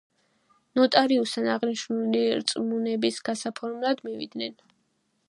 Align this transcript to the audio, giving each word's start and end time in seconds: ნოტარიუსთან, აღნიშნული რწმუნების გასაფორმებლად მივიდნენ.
ნოტარიუსთან, 0.77 1.49
აღნიშნული 1.55 2.23
რწმუნების 2.39 3.21
გასაფორმებლად 3.29 4.03
მივიდნენ. 4.09 4.61